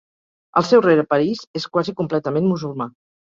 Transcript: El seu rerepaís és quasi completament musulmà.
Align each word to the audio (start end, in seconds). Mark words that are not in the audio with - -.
El 0.59 0.63
seu 0.69 0.81
rerepaís 0.85 1.43
és 1.61 1.69
quasi 1.77 1.95
completament 2.01 2.51
musulmà. 2.53 2.89